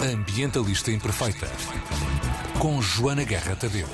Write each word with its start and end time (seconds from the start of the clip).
Ambientalista 0.00 0.92
Imperfeita. 0.92 1.48
Com 2.60 2.80
Joana 2.80 3.24
Guerra 3.24 3.56
Tadeu. 3.56 3.88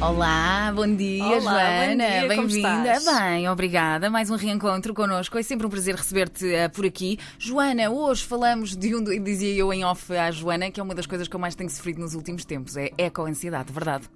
Olá, 0.00 0.72
bom 0.74 0.96
dia, 0.96 1.22
Olá, 1.22 1.40
Joana. 1.40 2.26
Bem-vinda. 2.26 2.98
Bem, 3.04 3.50
obrigada. 3.50 4.08
Mais 4.08 4.30
um 4.30 4.36
reencontro 4.36 4.94
connosco. 4.94 5.36
É 5.36 5.42
sempre 5.42 5.66
um 5.66 5.70
prazer 5.70 5.94
receber-te 5.94 6.54
eh, 6.54 6.68
por 6.68 6.86
aqui. 6.86 7.18
Joana, 7.38 7.90
hoje 7.90 8.24
falamos 8.24 8.74
de 8.74 8.96
um, 8.96 9.04
dizia 9.22 9.54
eu 9.54 9.74
em 9.74 9.84
off 9.84 10.10
à 10.16 10.30
Joana, 10.30 10.70
que 10.70 10.80
é 10.80 10.82
uma 10.82 10.94
das 10.94 11.04
coisas 11.04 11.28
que 11.28 11.36
eu 11.36 11.40
mais 11.40 11.54
tenho 11.54 11.68
sofrido 11.68 12.00
nos 12.00 12.14
últimos 12.14 12.46
tempos, 12.46 12.78
é 12.78 12.92
eco-ansiedade, 12.96 13.70
verdade? 13.70 14.08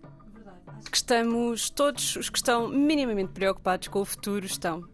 que 0.90 0.98
estamos, 0.98 1.70
todos 1.70 2.16
os 2.16 2.30
que 2.30 2.38
estão 2.38 2.68
minimamente 2.68 3.32
preocupados 3.32 3.88
com 3.88 4.00
o 4.00 4.04
futuro 4.04 4.46
estão 4.46 4.84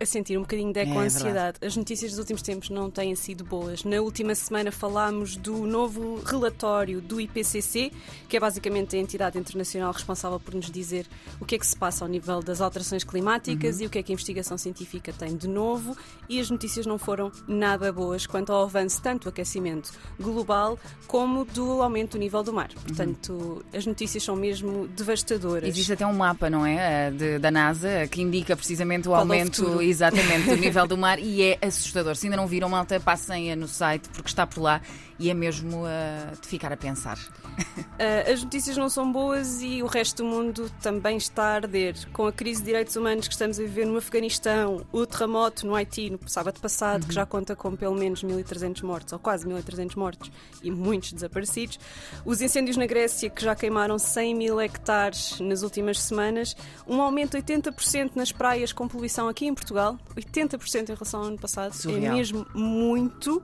a 0.00 0.06
sentir 0.06 0.36
um 0.38 0.42
bocadinho 0.42 0.72
de 0.72 0.80
É 0.80 0.82
eco-ansiedade. 0.84 1.58
As 1.64 1.76
notícias 1.76 2.10
dos 2.12 2.18
últimos 2.20 2.42
tempos 2.42 2.70
não 2.70 2.90
têm 2.90 3.14
sido 3.14 3.44
boas. 3.44 3.84
Na 3.84 4.00
última 4.00 4.34
semana 4.34 4.70
falámos 4.70 5.36
do 5.36 5.66
novo 5.66 6.20
relatório 6.24 7.00
do 7.00 7.20
IPCC, 7.20 7.92
que 8.28 8.36
é 8.36 8.40
basicamente 8.40 8.96
a 8.96 8.98
entidade 8.98 9.38
internacional 9.38 9.92
responsável 9.92 10.38
por 10.40 10.54
nos 10.54 10.70
dizer 10.70 11.06
o 11.40 11.44
que 11.44 11.54
é 11.54 11.58
que 11.58 11.66
se 11.66 11.76
passa 11.76 12.04
ao 12.04 12.08
nível 12.08 12.42
das 12.42 12.60
alterações 12.60 13.02
climáticas 13.04 13.80
e 13.80 13.86
o 13.86 13.90
que 13.90 13.98
é 13.98 14.02
que 14.02 14.12
a 14.12 14.14
investigação 14.14 14.56
científica 14.58 15.12
tem 15.12 15.36
de 15.36 15.48
novo. 15.48 15.96
E 16.28 16.40
as 16.40 16.50
notícias 16.50 16.86
não 16.86 16.98
foram 16.98 17.32
nada 17.46 17.92
boas 17.92 18.26
quanto 18.26 18.52
ao 18.52 18.62
avanço 18.64 19.00
tanto 19.02 19.24
do 19.24 19.28
aquecimento 19.30 19.92
global 20.20 20.78
como 21.06 21.44
do 21.44 21.82
aumento 21.82 22.12
do 22.12 22.18
nível 22.18 22.42
do 22.42 22.52
mar. 22.52 22.68
Portanto, 22.74 23.64
as 23.72 23.86
notícias 23.86 24.22
são 24.22 24.36
mesmo 24.36 24.86
devastadoras. 24.88 25.68
Existe 25.68 25.92
até 25.92 26.06
um 26.06 26.12
mapa, 26.12 26.48
não 26.50 26.64
é? 26.64 27.08
eh, 27.08 27.10
de- 27.10 27.38
da 27.38 27.50
NASA 27.50 28.06
que 28.10 28.20
indica 28.22 28.56
precisamente 28.56 29.08
o 29.08 29.10
Qual 29.12 29.18
é 29.20 29.22
aumento? 29.22 29.62
Exatamente 29.88 30.48
do 30.48 30.56
nível 30.56 30.86
do 30.86 30.96
mar 30.96 31.18
e 31.18 31.42
é 31.42 31.58
assustador. 31.62 32.16
Se 32.16 32.26
ainda 32.26 32.36
não 32.36 32.46
viram, 32.46 32.68
malta, 32.68 32.98
passem 33.00 33.54
no 33.56 33.68
site 33.68 34.08
porque 34.10 34.28
está 34.28 34.46
por 34.46 34.60
lá 34.60 34.80
e 35.18 35.30
é 35.30 35.34
mesmo 35.34 35.84
eh, 35.86 36.32
de 36.40 36.46
ficar 36.46 36.72
a 36.72 36.76
pensar. 36.76 37.18
Uh, 37.18 38.32
as 38.32 38.42
notícias 38.44 38.76
não 38.76 38.88
são 38.88 39.10
boas 39.10 39.60
e 39.60 39.82
o 39.82 39.86
resto 39.86 40.22
do 40.22 40.28
mundo 40.28 40.70
também 40.80 41.16
está 41.16 41.42
a 41.42 41.54
arder. 41.54 41.96
Com 42.12 42.26
a 42.26 42.32
crise 42.32 42.60
de 42.60 42.66
direitos 42.66 42.94
humanos 42.94 43.26
que 43.26 43.34
estamos 43.34 43.58
a 43.58 43.62
viver 43.62 43.84
no 43.84 43.96
Afeganistão, 43.96 44.86
o 44.92 45.04
terremoto 45.04 45.66
no 45.66 45.74
Haiti 45.74 46.10
no 46.10 46.20
sábado 46.28 46.60
passado, 46.60 47.06
que 47.06 47.12
já 47.12 47.26
conta 47.26 47.56
com 47.56 47.74
pelo 47.74 47.96
menos 47.96 48.22
1.300 48.22 48.82
mortos, 48.84 49.12
ou 49.12 49.18
quase 49.18 49.44
1.300 49.44 49.96
mortos, 49.96 50.30
e 50.62 50.70
muitos 50.70 51.12
desaparecidos. 51.12 51.80
Os 52.24 52.40
incêndios 52.40 52.76
na 52.76 52.86
Grécia, 52.86 53.28
que 53.28 53.42
já 53.42 53.56
queimaram 53.56 53.98
100 53.98 54.34
mil 54.36 54.60
hectares 54.60 55.40
nas 55.40 55.62
últimas 55.62 56.00
semanas. 56.00 56.56
Um 56.86 57.02
aumento 57.02 57.36
de 57.36 57.42
80% 57.42 58.12
nas 58.14 58.30
praias 58.30 58.72
com 58.72 58.86
poluição 58.86 59.28
aqui 59.28 59.46
em 59.46 59.54
Portugal. 59.54 59.77
80% 60.16 60.90
em 60.90 60.92
relação 60.94 61.20
ao 61.20 61.26
ano 61.26 61.38
passado. 61.38 61.72
Surreal. 61.72 62.12
É 62.12 62.16
mesmo 62.16 62.46
muito. 62.54 63.42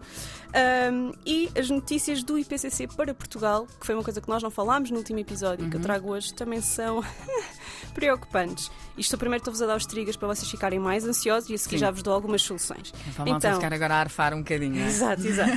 Um, 0.55 1.13
e 1.27 1.51
as 1.59 1.69
notícias 1.69 2.23
do 2.23 2.39
IPCC 2.39 2.87
para 2.87 3.13
Portugal, 3.13 3.67
que 3.81 3.85
foi 3.85 3.95
uma 3.95 4.05
coisa 4.05 4.21
que 4.21 4.29
nós 4.29 4.41
não 4.41 4.51
falámos 4.51 4.91
no 4.93 4.99
último 4.99 5.19
episódio, 5.19 5.69
que 5.69 5.77
eu 5.77 5.81
trago 5.81 6.13
hoje, 6.13 6.33
também 6.33 6.61
são 6.61 7.03
preocupantes. 7.93 8.71
Isto 8.97 9.19
primeiro 9.19 9.41
estou-vos 9.41 9.61
a 9.61 9.67
dar 9.67 9.77
os 9.77 9.85
triggers 9.85 10.17
para 10.17 10.29
vocês 10.29 10.49
ficarem 10.49 10.79
mais 10.79 11.05
ansiosos 11.05 11.51
e 11.51 11.55
a 11.55 11.59
seguir 11.59 11.77
Sim. 11.77 11.81
já 11.81 11.91
vos 11.91 12.05
dou 12.05 12.15
algumas 12.15 12.43
soluções. 12.43 12.93
A 13.19 13.25
malta 13.25 13.55
ficar 13.55 13.73
agora 13.73 13.95
a 13.95 14.01
arfar 14.01 14.33
um 14.33 14.39
bocadinho. 14.39 14.81
é? 14.81 14.87
Exato, 14.87 15.27
exato. 15.27 15.51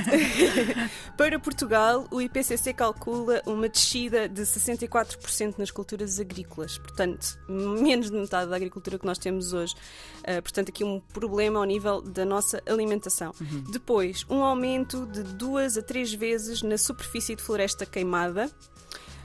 Para 1.16 1.38
Portugal, 1.38 2.06
o 2.10 2.20
IPCC 2.20 2.72
calcula 2.74 3.40
uma 3.46 3.68
descida 3.68 4.28
de 4.28 4.42
64% 4.42 5.54
nas 5.58 5.70
culturas 5.70 6.18
agrícolas, 6.18 6.76
portanto, 6.78 7.38
menos 7.48 8.10
de 8.10 8.16
metade 8.16 8.50
da 8.50 8.56
agricultura 8.56 8.98
que 8.98 9.06
nós 9.06 9.18
temos 9.18 9.52
hoje. 9.52 9.74
Uh, 10.20 10.42
portanto, 10.42 10.67
aqui 10.68 10.84
um 10.84 11.00
problema 11.00 11.58
ao 11.58 11.64
nível 11.64 12.00
da 12.00 12.24
nossa 12.24 12.62
alimentação. 12.66 13.32
Depois, 13.70 14.24
um 14.28 14.42
aumento 14.42 15.06
de 15.06 15.22
duas 15.22 15.76
a 15.76 15.82
três 15.82 16.12
vezes 16.12 16.62
na 16.62 16.78
superfície 16.78 17.34
de 17.34 17.42
floresta 17.42 17.84
queimada. 17.86 18.50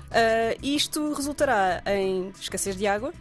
Uh, 0.09 0.59
isto 0.61 1.13
resultará 1.13 1.81
em 1.87 2.29
escassez 2.39 2.75
de 2.77 2.85
água. 2.85 3.13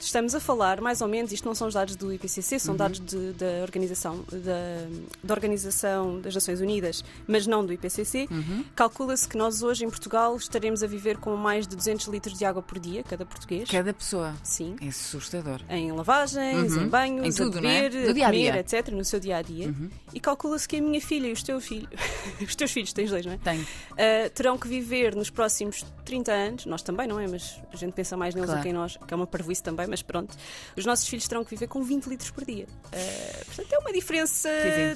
Estamos 0.00 0.34
a 0.34 0.40
falar, 0.40 0.80
mais 0.80 1.00
ou 1.00 1.08
menos, 1.08 1.32
isto 1.32 1.44
não 1.44 1.54
são 1.54 1.66
os 1.68 1.74
dados 1.74 1.96
do 1.96 2.12
IPCC, 2.12 2.58
são 2.58 2.76
dados 2.76 3.00
de- 3.00 3.32
da, 3.32 3.62
organização, 3.62 4.24
da, 4.30 4.86
da 5.24 5.34
Organização 5.34 6.20
das 6.20 6.34
Nações 6.34 6.60
Unidas, 6.60 7.04
mas 7.26 7.46
não 7.46 7.66
do 7.66 7.72
IPCC. 7.72 8.28
Calcula-se 8.76 9.28
que 9.28 9.36
nós 9.36 9.62
hoje 9.62 9.84
em 9.84 9.90
Portugal 9.90 10.36
estaremos 10.36 10.82
a 10.82 10.86
viver 10.86 11.18
com 11.18 11.34
mais 11.36 11.66
de 11.66 11.74
200 11.76 12.06
litros 12.06 12.38
de 12.38 12.44
água 12.44 12.62
por 12.62 12.78
dia, 12.78 13.02
cada 13.02 13.26
português. 13.26 13.68
Cada 13.68 13.92
pessoa. 13.92 14.34
Sim. 14.44 14.76
É 14.80 14.88
assustador. 14.88 15.60
Em 15.68 15.90
lavagens, 15.92 16.72
Uhum. 16.76 16.82
em 16.84 16.88
banhos, 16.88 17.38
Em 17.40 17.44
tudo, 17.44 17.58
a 17.58 17.70
é? 17.70 17.88
beber, 17.88 18.04
Do 18.04 18.10
a 18.10 18.12
dia 18.12 18.26
a 18.28 18.30
dia. 18.30 18.50
comer, 18.52 18.60
etc., 18.60 18.88
no 18.94 19.04
seu 19.04 19.18
dia 19.18 19.36
a 19.38 19.42
dia. 19.42 19.74
E 20.14 20.20
calcula-se 20.20 20.68
que 20.68 20.76
a 20.76 20.80
minha 20.80 21.00
filha 21.00 21.26
e 21.26 21.32
os 21.32 21.42
teus 21.42 21.64
filhos, 21.66 21.88
os 22.40 22.54
teus 22.54 22.70
filhos, 22.70 22.92
tens 22.92 23.10
dois, 23.10 23.26
não 23.26 23.32
é? 23.32 23.38
Tem. 23.38 23.60
Uh, 23.60 24.30
terão 24.34 24.56
que 24.56 24.68
viver 24.68 25.14
nos 25.16 25.28
próximos 25.28 25.84
30 26.04 26.32
anos, 26.32 26.66
nós 26.66 26.82
também, 26.82 27.06
não 27.08 27.18
é? 27.18 27.26
Mas 27.26 27.58
a 27.72 27.76
gente 27.76 27.92
pensa 27.92 28.16
mais 28.16 28.34
neles 28.34 28.46
Claro. 28.48 28.60
do 28.60 28.62
que 28.62 28.68
em 28.68 28.72
nós, 28.72 28.96
que 28.96 29.12
é 29.12 29.16
uma 29.16 29.26
parvoíce 29.26 29.62
também, 29.62 29.87
mas 29.88 30.02
pronto. 30.02 30.36
Os 30.76 30.84
nossos 30.84 31.08
filhos 31.08 31.26
terão 31.26 31.44
que 31.44 31.50
viver 31.50 31.66
com 31.66 31.82
20 31.82 32.06
litros 32.06 32.30
por 32.30 32.44
dia. 32.44 32.66
Uh, 32.86 33.44
portanto, 33.46 33.72
é 33.72 33.78
uma 33.78 33.92
diferença 33.92 34.48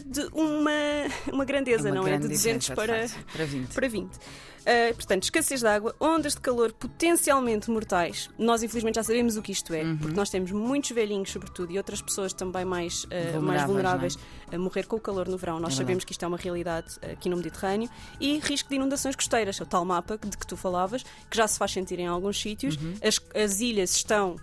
de 0.05 0.21
uma, 0.33 1.33
uma 1.33 1.45
grandeza, 1.45 1.89
uma 1.89 1.97
não 1.97 2.03
é? 2.03 2.11
grande 2.11 2.29
De 2.29 2.35
200 2.35 2.67
diferença, 2.67 3.15
para, 3.15 3.33
para 3.33 3.45
20. 3.47 3.75
para 3.75 3.89
20. 3.89 4.17
Uh, 4.63 4.95
portanto, 4.95 5.25
escassez 5.25 5.61
de 5.61 5.67
água, 5.67 5.95
ondas 5.99 6.35
de 6.35 6.41
calor 6.41 6.73
potencialmente 6.73 7.69
mortais. 7.69 8.31
Nós, 8.39 8.63
infelizmente, 8.63 8.95
já 8.95 9.03
sabemos 9.03 9.37
o 9.37 9.43
que 9.43 9.51
isto 9.51 9.75
é, 9.75 9.83
porque 10.01 10.15
nós 10.15 10.31
temos 10.31 10.53
muitos 10.53 10.93
velhinhos, 10.93 11.31
sobretudo, 11.31 11.73
e 11.73 11.79
outras 11.79 12.01
pessoas 12.01 12.33
também 12.33 12.65
mais, 12.65 13.03
uh, 13.05 13.09
mais 13.43 13.65
Vulneráveis, 13.65 14.15
vulneráveis 14.15 14.19
a 14.53 14.59
morrer 14.59 14.87
com 14.87 14.97
o 14.97 15.01
calor 15.01 15.27
no 15.29 15.37
verão. 15.37 15.59
Nós 15.59 15.75
É 15.75 15.77
sabemos 15.79 16.05
que 16.05 16.13
isto 16.13 16.25
é 16.25 16.29
uma 16.29 16.37
realidade 16.37 16.95
aqui 17.11 17.29
no 17.29 17.37
Mediterrâneo. 17.37 17.91
E 18.21 18.39
risco 18.39 18.69
de 18.69 18.77
inundações 18.77 19.17
costeiras, 19.17 19.59
o 19.61 19.67
tal 19.67 19.85
mapa 19.85 20.17
de 20.17 20.37
que 20.37 20.47
tu 20.47 20.57
falavas, 20.57 21.03
que 21.29 21.37
já 21.37 21.49
se 21.49 21.59
faz 21.59 21.73
sentir 21.73 21.99
em 21.99 22.07
alguns 22.07 22.41
sítios. 22.41 22.79
As, 23.03 23.21
as 23.35 23.61
ilhas 23.61 23.97
estão. 23.97 24.37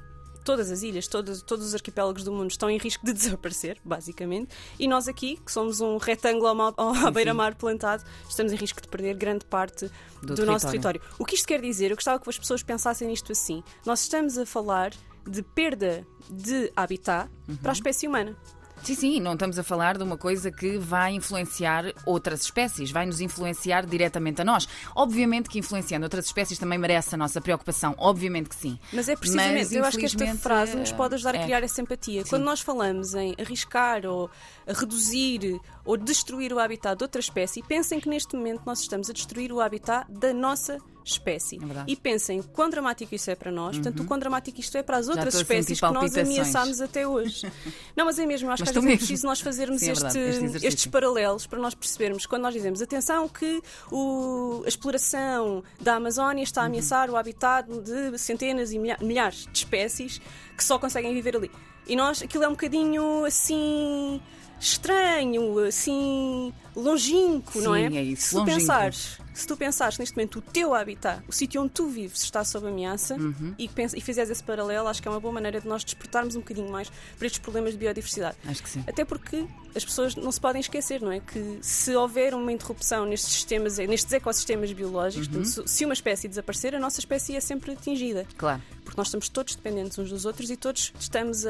Todas 0.43 0.71
as 0.71 0.81
ilhas, 0.83 1.07
todos, 1.07 1.41
todos 1.41 1.67
os 1.67 1.75
arquipélagos 1.75 2.23
do 2.23 2.31
mundo 2.31 2.49
estão 2.49 2.69
em 2.69 2.77
risco 2.77 3.05
de 3.05 3.13
desaparecer, 3.13 3.77
basicamente. 3.83 4.49
E 4.79 4.87
nós 4.87 5.07
aqui, 5.07 5.37
que 5.37 5.51
somos 5.51 5.81
um 5.81 5.97
retângulo 5.97 6.47
à 6.77 7.11
beira-mar 7.11 7.55
plantado, 7.55 8.03
estamos 8.27 8.51
em 8.51 8.55
risco 8.55 8.81
de 8.81 8.87
perder 8.87 9.15
grande 9.15 9.45
parte 9.45 9.89
Do 10.21 10.35
do, 10.35 10.45
nosso 10.45 10.67
território. 10.67 10.99
território. 10.99 11.01
O 11.19 11.25
que 11.25 11.35
isto 11.35 11.47
quer 11.47 11.61
dizer? 11.61 11.91
Eu 11.91 11.95
gostava 11.95 12.19
que 12.19 12.29
as 12.29 12.37
pessoas 12.37 12.63
pensassem 12.63 13.07
nisto 13.07 13.31
assim. 13.31 13.63
Nós 13.85 14.01
estamos 14.01 14.37
a 14.37 14.45
falar 14.45 14.91
de 15.27 15.43
perda 15.43 16.05
de 16.29 16.71
habitat 16.75 17.29
para 17.61 17.71
a 17.71 17.73
espécie 17.73 18.07
humana. 18.07 18.35
Sim, 18.83 18.95
sim, 18.95 19.19
não 19.19 19.33
estamos 19.33 19.59
a 19.59 19.63
falar 19.63 19.97
de 19.97 20.03
uma 20.03 20.17
coisa 20.17 20.51
que 20.51 20.77
vai 20.77 21.13
influenciar 21.13 21.93
outras 22.05 22.41
espécies, 22.41 22.91
vai 22.91 23.05
nos 23.05 23.21
influenciar 23.21 23.85
diretamente 23.85 24.41
a 24.41 24.45
nós. 24.45 24.67
Obviamente 24.95 25.49
que 25.49 25.59
influenciando 25.59 26.05
outras 26.05 26.25
espécies 26.25 26.57
também 26.57 26.77
merece 26.77 27.15
a 27.15 27.17
nossa 27.17 27.39
preocupação, 27.41 27.93
obviamente 27.97 28.49
que 28.49 28.55
sim. 28.55 28.79
Mas 28.93 29.09
é 29.09 29.15
precisamente, 29.15 29.65
Mas, 29.65 29.71
eu 29.71 29.83
acho 29.85 29.97
que 29.97 30.05
esta 30.05 30.35
frase 30.35 30.75
nos 30.75 30.91
pode 30.91 31.15
ajudar 31.15 31.35
é. 31.35 31.39
a 31.39 31.43
criar 31.43 31.63
essa 31.63 31.81
empatia. 31.81 32.23
Quando 32.27 32.43
nós 32.43 32.61
falamos 32.61 33.13
em 33.13 33.35
arriscar 33.39 34.05
ou 34.05 34.29
reduzir 34.67 35.59
ou 35.85 35.97
destruir 35.97 36.53
o 36.53 36.59
habitat 36.59 36.97
de 36.97 37.03
outra 37.03 37.19
espécie, 37.19 37.61
pensem 37.63 37.99
que 37.99 38.09
neste 38.09 38.35
momento 38.35 38.61
nós 38.65 38.79
estamos 38.79 39.09
a 39.09 39.13
destruir 39.13 39.51
o 39.51 39.61
habitat 39.61 40.05
da 40.09 40.33
nossa 40.33 40.73
espécie. 40.73 40.98
É 41.17 41.65
verdade. 41.65 41.79
Uhum. 41.79 41.83
e 41.87 41.95
pensem 41.95 42.41
quão 42.41 42.69
dramático 42.69 43.13
isso 43.15 43.29
é 43.31 43.35
para 43.35 43.51
nós, 43.51 43.77
portanto, 43.77 44.01
o 44.01 44.05
quão 44.05 44.19
dramático 44.19 44.59
isto 44.59 44.77
é 44.77 44.83
para 44.83 44.97
as 44.97 45.07
outras 45.07 45.33
espécies 45.35 45.79
que 45.79 45.91
nós 45.91 46.15
ameaçámos 46.17 46.81
até 46.81 47.07
hoje. 47.07 47.51
Não, 47.95 48.05
mas 48.05 48.19
é 48.19 48.25
mesmo, 48.25 48.49
acho 48.51 48.61
Mas 48.63 48.71
que 48.71 48.77
às 48.77 48.83
vezes 48.83 48.95
é 48.95 48.97
preciso 48.99 49.25
nós 49.27 49.41
fazermos 49.41 49.79
Sim, 49.81 49.89
é 49.89 49.91
este- 49.93 50.03
verdade, 50.03 50.55
este 50.57 50.67
estes 50.67 50.85
paralelos 50.87 51.47
para 51.47 51.59
nós 51.59 51.73
percebermos 51.73 52.25
quando 52.25 52.43
nós 52.43 52.53
dizemos 52.53 52.81
atenção 52.81 53.27
que 53.27 53.61
o- 53.91 54.61
a 54.65 54.67
exploração 54.67 55.63
da 55.79 55.95
Amazónia 55.95 56.43
está 56.43 56.61
a 56.61 56.63
Uhum. 56.63 56.69
ameaçar 56.69 57.09
o 57.09 57.15
habitat 57.17 57.67
de 57.81 58.17
centenas 58.17 58.71
e 58.71 58.79
milha- 58.79 58.97
milhares 59.01 59.47
de 59.51 59.57
espécies 59.57 60.21
que 60.55 60.63
só 60.63 60.77
conseguem 60.79 61.13
viver 61.13 61.35
ali. 61.35 61.51
E 61.87 61.95
nós, 61.95 62.21
aquilo 62.21 62.43
é 62.43 62.47
um 62.47 62.51
bocadinho 62.51 63.25
assim 63.25 64.21
estranho, 64.59 65.57
assim 65.65 66.53
longínquo, 66.75 67.61
não 67.61 67.75
é? 67.75 67.89
Sim, 67.89 67.97
é 67.97 68.03
isso, 68.03 68.23
Se 68.23 68.29
tu 68.31 68.37
longínquo. 68.39 68.59
pensares, 68.59 69.17
se 69.33 69.47
tu 69.47 69.57
pensares 69.57 69.95
que 69.95 70.01
neste 70.01 70.15
momento 70.15 70.39
o 70.39 70.41
teu 70.41 70.73
habitat, 70.73 71.21
o 71.27 71.31
sítio 71.31 71.61
onde 71.61 71.71
tu 71.71 71.87
vives, 71.87 72.21
está 72.23 72.43
sob 72.43 72.67
ameaça 72.67 73.15
Uhum. 73.15 73.53
e, 73.57 73.67
pens- 73.67 73.93
e 73.93 74.01
fizeres 74.01 74.29
esse 74.29 74.43
paralelo, 74.43 74.87
acho 74.87 75.01
que 75.01 75.07
é 75.07 75.11
uma 75.11 75.19
boa 75.19 75.33
maneira 75.33 75.59
de 75.61 75.67
nós 75.67 75.83
despertarmos 75.83 76.35
um 76.35 76.39
bocadinho 76.39 76.69
mais 76.71 76.89
para 77.17 77.25
estes 77.25 77.39
problemas 77.39 77.73
de 77.73 77.77
biodiversidade. 77.79 78.37
Acho 78.45 78.63
que 78.63 78.69
sim. 78.69 78.83
Até 78.87 79.03
porque 79.05 79.45
as 79.75 79.85
pessoas 79.85 80.15
não 80.15 80.31
se 80.31 80.39
podem 80.41 80.59
esquecer, 80.59 81.01
não 81.01 81.11
é? 81.11 81.19
Que 81.19 81.59
se 81.61 81.95
houver 81.95 82.33
uma 82.33 82.51
interrupção 82.51 83.05
nestes 83.05 83.31
sistemas, 83.33 83.77
nestes 83.77 84.11
ecossistemas 84.11 84.71
biológicos, 84.73 85.27
Uhum. 85.27 85.33
portanto, 85.43 85.67
se 85.67 85.79
se 85.79 85.85
uma 85.85 85.93
espécie 85.93 86.27
desaparecer, 86.27 86.75
a 86.75 86.79
nossa 86.79 86.99
espécie 86.99 87.35
é 87.35 87.39
sempre 87.39 87.71
atingida. 87.71 88.25
Claro. 88.37 88.61
Porque 88.83 88.97
nós 88.97 89.07
estamos 89.07 89.29
todos 89.29 89.55
dependentes 89.55 89.97
uns 89.99 90.09
dos 90.09 90.25
outros 90.25 90.49
e 90.49 90.57
todos 90.57 90.91
estamos 90.99 91.45
a, 91.45 91.49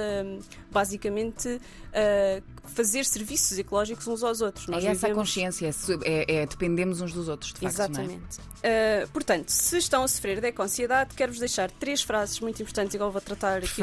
basicamente, 0.70 1.60
a 1.94 2.42
fazer 2.70 3.06
serviços 3.06 3.58
ecológicos 3.58 4.06
uns 4.08 4.24
aos 4.24 4.42
outros. 4.42 4.68
Nós 4.68 4.84
é 4.84 4.90
essa 4.90 5.09
a 5.10 5.14
vivemos- 5.14 5.30
consciência, 5.30 5.68
é, 6.04 6.34
é- 6.34 6.36
é 6.42 6.46
dependemos 6.46 7.02
uns 7.02 7.14
dos 7.14 7.28
outros, 7.28 7.54
de 7.54 7.60
facto. 7.60 7.80
é? 7.80 7.84
Exatamente. 7.84 8.38
Uh, 8.40 9.08
portanto, 9.14 9.50
se 9.50 9.78
estão 9.78 10.04
a 10.04 10.08
sofrer 10.08 10.40
de 10.42 10.48
eco-ansiedade, 10.48 11.14
quero-vos 11.16 11.40
deixar 11.40 11.70
três 11.72 12.02
frases 12.02 12.40
muito 12.40 12.62
importantes, 12.62 12.94
igual 12.96 13.12
vou 13.12 13.22
tratar 13.22 13.58
aqui 13.58 13.82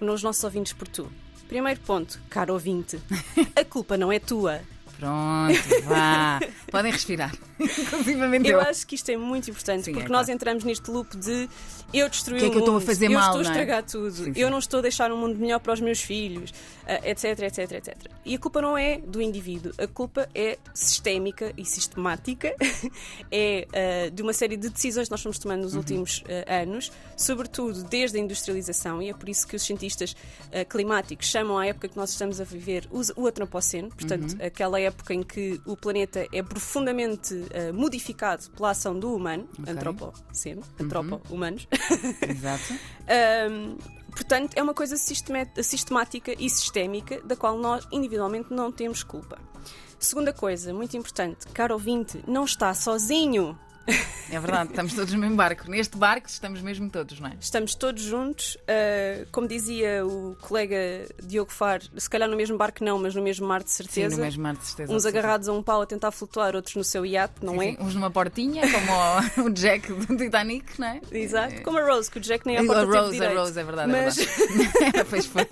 nos 0.00 0.22
nossos 0.22 0.42
ouvintes 0.44 0.72
por 0.72 0.86
tu. 0.88 1.10
Primeiro 1.48 1.80
ponto, 1.80 2.20
caro 2.30 2.52
ouvinte, 2.54 2.98
a 3.54 3.64
culpa 3.64 3.96
não 3.96 4.10
é 4.10 4.18
tua. 4.18 4.60
Pronto, 4.98 5.84
vá. 5.84 6.40
Podem 6.70 6.92
respirar. 6.92 7.32
Inclusivamente 7.60 8.48
Eu 8.48 8.58
eu. 8.60 8.68
acho 8.68 8.86
que 8.86 8.94
isto 8.94 9.08
é 9.10 9.16
muito 9.16 9.50
importante, 9.50 9.84
Sim, 9.84 9.92
porque 9.92 10.06
é 10.06 10.10
nós 10.10 10.26
claro. 10.26 10.32
entramos 10.32 10.64
neste 10.64 10.90
loop 10.90 11.16
de 11.16 11.48
eu 11.92 12.08
destruí 12.08 12.38
O 12.38 12.40
que 12.40 12.44
é 12.44 12.48
o 12.48 12.50
que 12.50 12.56
eu 12.56 12.60
estou 12.60 12.76
a 12.76 12.80
fazer 12.80 13.06
eu 13.06 13.10
mal, 13.12 13.22
estou 13.26 13.40
a 13.40 13.42
é? 13.44 13.46
estragar 13.46 13.82
tudo, 13.84 14.10
Sim, 14.12 14.24
sim. 14.34 14.40
eu 14.40 14.50
não 14.50 14.58
estou 14.58 14.78
a 14.78 14.82
deixar 14.82 15.12
um 15.12 15.16
mundo 15.16 15.38
melhor 15.38 15.60
para 15.60 15.72
os 15.74 15.80
meus 15.80 16.00
filhos, 16.00 16.52
ah, 16.86 17.00
etc, 17.08 17.38
etc, 17.40 17.72
etc. 17.72 17.96
E 18.24 18.34
a 18.34 18.38
culpa 18.38 18.62
não 18.62 18.76
é 18.78 18.98
do 18.98 19.20
indivíduo, 19.20 19.72
a 19.78 19.86
culpa 19.86 20.28
é 20.34 20.58
sistémica 20.74 21.52
e 21.56 21.64
sistemática, 21.64 22.54
é 23.30 23.66
ah, 23.72 24.10
de 24.10 24.22
uma 24.22 24.32
série 24.32 24.56
de 24.56 24.68
decisões 24.68 25.08
que 25.08 25.12
nós 25.12 25.22
fomos 25.22 25.38
tomando 25.38 25.52
Uhum. 25.52 25.64
nos 25.64 25.74
últimos 25.74 26.24
ah, 26.48 26.62
anos, 26.62 26.90
sobretudo 27.16 27.84
desde 27.84 28.16
a 28.16 28.20
industrialização, 28.20 29.00
e 29.02 29.10
é 29.10 29.14
por 29.14 29.28
isso 29.28 29.46
que 29.46 29.54
os 29.56 29.62
cientistas 29.62 30.16
ah, 30.52 30.64
climáticos 30.64 31.26
chamam 31.28 31.58
a 31.58 31.66
época 31.66 31.88
que 31.88 31.96
nós 31.96 32.10
estamos 32.10 32.40
a 32.40 32.44
viver 32.44 32.88
os- 32.90 33.12
o 33.16 33.26
Antropoceno, 33.26 33.88
portanto, 33.90 34.32
Uhum. 34.32 34.46
aquela 34.46 34.80
época 34.82 35.14
em 35.14 35.22
que 35.22 35.60
o 35.64 35.76
planeta 35.76 36.26
é 36.32 36.42
profundamente 36.42 37.34
ah, 37.54 37.72
modificado 37.72 38.50
pela 38.50 38.70
ação 38.70 38.98
do 38.98 39.14
humano, 39.14 39.48
antropoceno, 39.66 40.62
antropo-humanos. 40.78 41.66
Exato. 42.28 42.74
Ahm, 43.08 43.76
portanto, 44.10 44.54
é 44.56 44.62
uma 44.62 44.74
coisa 44.74 44.96
sistemática 44.96 46.34
e 46.38 46.48
sistémica 46.48 47.20
da 47.22 47.36
qual 47.36 47.56
nós 47.56 47.86
individualmente 47.90 48.52
não 48.52 48.70
temos 48.70 49.02
culpa. 49.02 49.38
Segunda 49.98 50.32
coisa, 50.32 50.74
muito 50.74 50.96
importante, 50.96 51.46
caro 51.54 51.74
ouvinte, 51.74 52.22
não 52.26 52.44
está 52.44 52.74
sozinho. 52.74 53.58
É 54.32 54.40
verdade, 54.40 54.70
estamos 54.70 54.94
todos 54.94 55.12
no 55.12 55.20
mesmo 55.20 55.36
barco. 55.36 55.70
Neste 55.70 55.96
barco 55.96 56.26
estamos 56.26 56.62
mesmo 56.62 56.88
todos, 56.88 57.20
não 57.20 57.28
é? 57.28 57.34
Estamos 57.38 57.74
todos 57.74 58.02
juntos, 58.02 58.56
ah, 58.66 59.26
como 59.30 59.46
dizia 59.46 60.04
o 60.06 60.34
colega 60.40 60.76
Diogo 61.22 61.52
Faro, 61.52 61.82
se 61.98 62.08
calhar 62.08 62.28
no 62.28 62.34
mesmo 62.36 62.56
barco 62.56 62.82
não, 62.82 62.98
mas 62.98 63.14
no 63.14 63.22
mesmo 63.22 63.46
mar 63.46 63.62
de 63.62 63.70
Sim, 63.70 63.84
certeza. 63.84 64.16
no 64.16 64.22
mesmo 64.22 64.42
mar 64.42 64.56
de 64.56 64.64
certeza. 64.64 64.92
Uns 64.92 65.04
agarrados 65.04 65.48
a 65.48 65.52
um 65.52 65.62
pau 65.62 65.82
a 65.82 65.86
tentar 65.86 66.10
flutuar, 66.12 66.56
outros 66.56 66.74
no 66.76 66.82
seu 66.82 67.04
iate, 67.04 67.34
não 67.44 67.58
Sim, 67.58 67.68
é? 67.68 67.70
sim. 67.72 67.76
Uns 67.80 67.94
numa 67.94 68.10
portinha, 68.10 68.62
como 68.72 69.46
o, 69.48 69.50
Jack 69.50 69.92
do 69.92 70.16
Titanic, 70.16 70.80
não 70.80 70.86
é? 70.88 71.00
Exato, 71.12 71.60
como 71.62 71.78
a 71.78 71.82
Rose, 71.86 72.10
que 72.10 72.16
o 72.16 72.20
Jack 72.20 72.46
nem 72.46 72.56
A 72.56 72.62
à 72.62 72.64
porta 72.64 72.86
teve 72.86 72.96
Rose, 72.98 73.24
a. 73.24 73.34
Rose, 73.34 73.60
é 73.60 73.64
verdade. 73.64 73.92
Mas- 73.92 74.18
É 74.18 74.24
verdade. 74.24 75.04
pois 75.10 75.26
foi. 75.26 75.46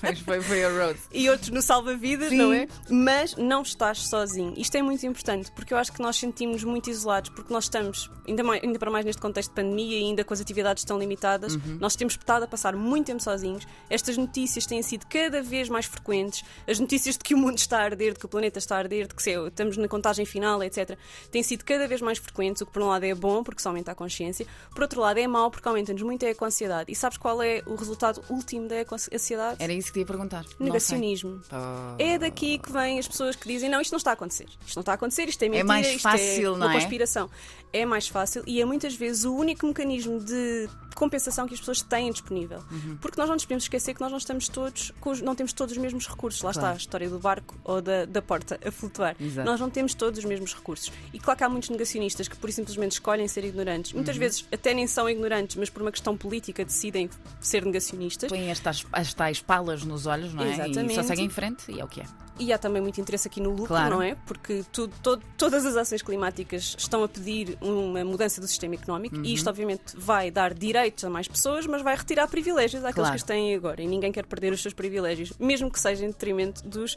Pois 0.00 0.18
foi, 0.20 0.40
foi 0.40 0.64
a 0.64 0.68
Rose. 0.86 1.00
e 1.12 1.28
outros 1.28 1.50
no 1.50 1.60
salva-vidas, 1.60 2.30
Sim. 2.30 2.36
não 2.38 2.52
é? 2.54 2.66
Mas 2.90 3.36
não 3.36 3.60
estás 3.60 4.06
sozinho. 4.06 4.54
Isto 4.56 4.74
é 4.76 4.82
muito 4.82 5.04
importante 5.06 5.50
porque 5.52 5.74
eu 5.74 5.78
acho 5.78 5.92
que 5.92 6.00
nós 6.00 6.16
sentimos 6.16 6.64
muito 6.64 6.88
isolados, 6.88 7.28
porque 7.30 7.52
nós 7.52 7.64
estamos, 7.64 8.10
ainda, 8.26 8.42
mais, 8.42 8.62
ainda 8.62 8.78
para 8.78 8.90
mais 8.90 9.04
neste 9.04 9.20
contexto 9.20 9.50
de 9.50 9.54
pandemia 9.54 9.98
e 9.98 10.02
ainda 10.04 10.24
com 10.24 10.32
as 10.34 10.40
atividades 10.40 10.84
tão 10.84 10.98
limitadas, 10.98 11.54
Uhum. 11.54 11.78
nós 11.80 11.96
temos 11.96 12.14
estado 12.14 12.42
a 12.44 12.46
passar 12.46 12.74
muito 12.76 13.06
tempo 13.06 13.22
sozinhos. 13.22 13.66
Estas 13.90 14.16
notícias 14.16 14.66
têm 14.66 14.82
sido 14.82 15.06
cada 15.06 15.42
vez 15.42 15.68
mais 15.68 15.86
frequentes. 15.86 16.44
As 16.68 16.78
notícias 16.78 17.16
de 17.16 17.24
que 17.24 17.34
o 17.34 17.38
mundo 17.38 17.58
está 17.58 17.78
a 17.80 17.84
arder, 17.84 18.12
de 18.14 18.18
que 18.18 18.26
o 18.26 18.28
planeta 18.28 18.58
está 18.58 18.76
a 18.76 18.78
arder, 18.78 19.06
de 19.06 19.14
que 19.14 19.22
sei 19.22 19.36
eu, 19.36 19.48
estamos 19.48 19.76
na 19.76 19.88
contagem 19.88 20.24
final, 20.24 20.62
etc., 20.62 20.96
têm 21.30 21.42
sido 21.42 21.64
cada 21.64 21.86
vez 21.88 22.00
mais 22.00 22.18
frequentes, 22.18 22.62
o 22.62 22.66
que 22.66 22.72
por 22.72 22.82
um 22.82 22.88
lado 22.88 23.04
é 23.04 23.14
bom, 23.14 23.42
porque 23.42 23.60
se 23.60 23.68
aumenta 23.68 23.92
a 23.92 23.94
consciência, 23.94 24.46
por 24.74 24.82
outro 24.82 25.00
lado 25.00 25.18
é 25.18 25.26
mau, 25.26 25.50
porque 25.50 25.66
aumenta-nos 25.68 26.02
muito 26.02 26.24
a 26.24 26.28
eco-ansiedade. 26.28 26.90
E 26.90 26.94
sabes 26.94 27.18
qual 27.18 27.42
é 27.42 27.62
o 27.66 27.74
resultado 27.74 28.22
último 28.28 28.68
da 28.68 28.76
eco-ansiedade? 28.76 29.56
Era 29.62 29.72
isso 29.72 29.92
que 29.92 30.00
ia 30.00 30.06
perguntar. 30.06 30.44
Negacionismo. 30.58 31.40
Oh. 31.52 31.96
É 31.98 32.18
daqui 32.18 32.58
que 32.58 32.70
vêm 32.72 32.98
as 32.98 33.06
pessoas 33.08 33.36
que 33.36 33.46
dizem: 33.48 33.68
não, 33.68 33.80
isto 33.80 33.92
não 33.92 33.98
está 33.98 34.10
a 34.10 34.14
acontecer. 34.14 34.46
Isto 34.66 34.76
não 34.76 34.80
está 34.82 34.92
a 34.92 34.94
acontecer, 34.94 35.28
isto 35.28 35.42
é 35.42 35.48
mentira, 35.48 35.64
mais 35.64 35.86
isto 35.86 36.00
fácil, 36.00 36.54
é 36.54 36.58
não 36.58 36.66
uma 36.66 36.70
é? 36.70 36.74
conspiração. 36.74 37.30
É 37.72 37.86
mais 37.86 38.06
fácil 38.12 38.42
e 38.46 38.60
é 38.60 38.64
muitas 38.64 38.94
vezes 38.94 39.24
o 39.24 39.34
único 39.34 39.66
mecanismo 39.66 40.20
de 40.20 40.68
compensação 40.94 41.48
que 41.48 41.54
as 41.54 41.60
pessoas 41.60 41.80
têm 41.80 42.10
disponível. 42.10 42.62
Uhum. 42.70 42.96
Porque 43.00 43.18
nós 43.18 43.28
não 43.28 43.34
nos 43.34 43.44
podemos 43.44 43.64
esquecer 43.64 43.94
que 43.94 44.00
nós 44.00 44.10
não 44.10 44.18
estamos 44.18 44.48
todos, 44.48 44.92
não 45.22 45.34
temos 45.34 45.52
todos 45.52 45.72
os 45.72 45.78
mesmos 45.78 46.06
recursos. 46.06 46.42
Lá 46.42 46.52
Claro. 46.52 46.66
está 46.68 46.74
a 46.74 46.76
história 46.76 47.08
do 47.08 47.18
barco 47.18 47.56
ou 47.64 47.80
da, 47.80 48.04
da 48.04 48.20
porta 48.22 48.60
a 48.64 48.70
flutuar. 48.70 49.16
Exato. 49.18 49.48
Nós 49.48 49.58
não 49.58 49.70
temos 49.70 49.94
todos 49.94 50.18
os 50.18 50.24
mesmos 50.24 50.54
recursos. 50.54 50.92
E 51.12 51.18
claro 51.18 51.38
que 51.38 51.44
há 51.44 51.48
muitos 51.48 51.70
negacionistas 51.70 52.28
que 52.28 52.36
por 52.36 52.50
e 52.50 52.52
simplesmente 52.52 52.92
escolhem 52.92 53.26
ser 53.26 53.44
ignorantes. 53.44 53.92
Uhum. 53.92 53.98
Muitas 53.98 54.16
vezes 54.16 54.46
até 54.52 54.74
nem 54.74 54.86
são 54.86 55.08
ignorantes, 55.08 55.56
mas 55.56 55.70
por 55.70 55.82
uma 55.82 55.90
questão 55.90 56.16
política 56.16 56.64
decidem 56.64 57.08
ser 57.40 57.64
negacionistas. 57.64 58.28
Põem 58.28 58.50
estas, 58.50 58.86
as 58.92 59.14
tais 59.14 59.40
palas 59.40 59.82
nos 59.84 60.06
olhos, 60.06 60.34
não 60.34 60.44
é? 60.44 60.48
E 60.48 60.52
Exatamente. 60.52 60.94
só 60.94 61.02
seguem 61.02 61.24
em 61.26 61.30
frente 61.30 61.72
e 61.72 61.80
é 61.80 61.84
o 61.84 61.88
que 61.88 62.00
é. 62.02 62.21
E 62.38 62.52
há 62.52 62.58
também 62.58 62.80
muito 62.80 63.00
interesse 63.00 63.28
aqui 63.28 63.40
no 63.40 63.50
lucro, 63.50 63.66
Claro. 63.68 63.96
não 63.96 64.02
é? 64.02 64.14
Porque 64.26 64.64
tu- 64.72 64.88
to- 65.02 65.20
todas 65.36 65.66
as 65.66 65.76
ações 65.76 66.02
climáticas 66.02 66.74
estão 66.78 67.04
a 67.04 67.08
pedir 67.08 67.56
uma 67.60 68.02
mudança 68.04 68.40
do 68.40 68.48
sistema 68.48 68.74
económico 68.74 69.16
Uhum. 69.16 69.24
e 69.24 69.34
isto, 69.34 69.48
obviamente, 69.48 69.94
vai 69.96 70.30
dar 70.30 70.54
direitos 70.54 71.04
a 71.04 71.10
mais 71.10 71.28
pessoas, 71.28 71.66
mas 71.66 71.82
vai 71.82 71.94
retirar 71.94 72.26
privilégios 72.28 72.82
àqueles 72.84 73.08
Claro. 73.08 73.20
que 73.20 73.24
têm 73.26 73.54
agora. 73.54 73.82
E 73.82 73.86
ninguém 73.86 74.10
quer 74.10 74.24
perder 74.26 74.52
os 74.52 74.62
seus 74.62 74.72
privilégios, 74.74 75.32
mesmo 75.38 75.70
que 75.70 75.78
seja 75.78 76.04
em 76.04 76.08
detrimento 76.08 76.66
dos 76.66 76.96